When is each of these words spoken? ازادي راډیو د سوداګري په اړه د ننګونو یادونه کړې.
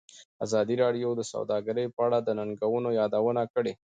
ازادي 0.45 0.75
راډیو 0.83 1.09
د 1.15 1.21
سوداګري 1.31 1.83
په 1.95 2.01
اړه 2.05 2.19
د 2.21 2.29
ننګونو 2.39 2.89
یادونه 2.99 3.41
کړې. 3.53 3.73